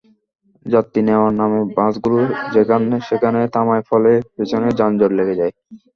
যাত্রী 0.65 0.99
নেওয়ার 1.07 1.33
নামে 1.39 1.59
বাসগুলো 1.77 2.19
যেখানে-সেখানে 2.55 3.39
থামায়, 3.53 3.83
ফলে 3.89 4.11
পেছনে 4.35 4.67
যানজট 4.79 5.11
লেগে 5.17 5.35
যায়। 5.39 5.53